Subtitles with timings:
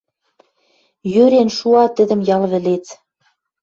[1.13, 2.85] Йӧрен шуа тӹдӹм ял вӹлец...